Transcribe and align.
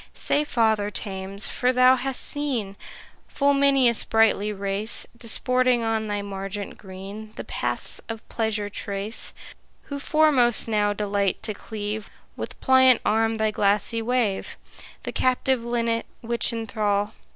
Say, 0.15 0.43
Father 0.43 0.89
Thames, 0.89 1.47
for 1.47 1.71
thou 1.71 1.95
hast 1.95 2.21
seen 2.25 2.75
Full 3.27 3.53
many 3.53 3.87
a 3.87 3.93
sprightly 3.93 4.51
race 4.51 5.05
Disporting 5.15 5.83
on 5.83 6.07
thy 6.07 6.23
margent 6.23 6.75
green 6.75 7.33
The 7.35 7.43
paths 7.43 8.01
of 8.09 8.27
pleasure 8.27 8.67
trace, 8.67 9.35
Who 9.83 9.99
foremost 9.99 10.67
now 10.67 10.91
delight 10.93 11.43
to 11.43 11.53
cleave 11.53 12.09
With 12.35 12.59
pliant 12.61 13.01
arm 13.05 13.37
thy 13.37 13.51
glassy 13.51 14.01
wave? 14.01 14.57
The 15.03 15.11
captive 15.11 15.63
linnet 15.63 16.07
which 16.21 16.51
enthrall? 16.51 17.13